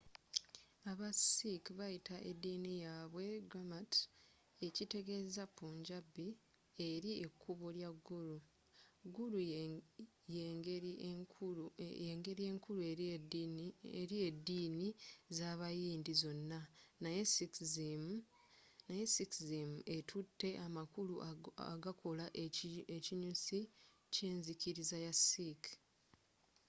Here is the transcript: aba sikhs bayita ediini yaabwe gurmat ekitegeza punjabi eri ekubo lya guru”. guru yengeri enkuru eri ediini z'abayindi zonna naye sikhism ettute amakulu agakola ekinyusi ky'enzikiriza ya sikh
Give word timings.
aba 0.91 1.09
sikhs 1.33 1.73
bayita 1.79 2.15
ediini 2.31 2.71
yaabwe 2.83 3.25
gurmat 3.49 3.91
ekitegeza 4.67 5.43
punjabi 5.57 6.27
eri 6.89 7.11
ekubo 7.25 7.67
lya 7.77 7.89
guru”. 8.07 8.37
guru 9.15 9.39
yengeri 10.35 10.93
enkuru 12.49 12.77
eri 14.01 14.17
ediini 14.35 14.89
z'abayindi 15.37 16.13
zonna 16.21 16.59
naye 18.93 19.05
sikhism 19.13 19.71
ettute 19.95 20.49
amakulu 20.65 21.15
agakola 21.73 22.25
ekinyusi 22.97 23.59
ky'enzikiriza 24.13 24.97
ya 25.05 25.13
sikh 25.27 25.65